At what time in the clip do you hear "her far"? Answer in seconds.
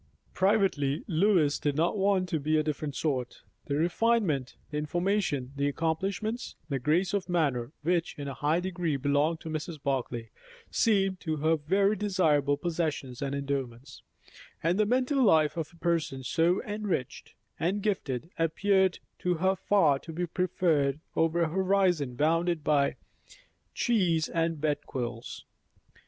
19.35-19.99